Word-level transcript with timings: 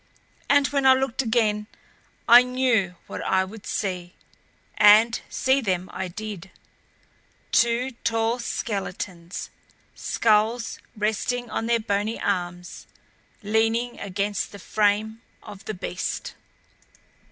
And 0.49 0.65
when 0.69 0.83
I 0.87 0.95
looked 0.95 1.21
again 1.21 1.67
I 2.27 2.41
knew 2.41 2.95
what 3.05 3.21
I 3.21 3.45
would 3.45 3.67
see 3.67 4.15
and 4.75 5.21
see 5.29 5.61
them 5.61 5.91
I 5.93 6.07
did 6.07 6.49
two 7.51 7.91
tall 8.03 8.39
skeletons, 8.39 9.51
skulls 9.93 10.79
resting 10.97 11.51
on 11.51 11.67
their 11.67 11.79
bony 11.79 12.19
arms, 12.19 12.87
leaning 13.43 13.99
against 13.99 14.51
the 14.51 14.57
frame 14.57 15.21
of 15.43 15.65
the 15.65 15.75
beast. 15.75 16.33